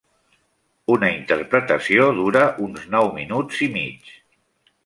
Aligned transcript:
Una 0.93 1.09
interpretació 1.17 2.09
dura 2.21 2.43
uns 2.69 2.91
nou 2.97 3.13
minuts 3.19 3.63
i 3.67 3.73
mig. 3.81 4.13